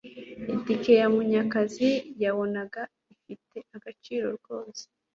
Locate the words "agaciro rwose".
3.75-4.83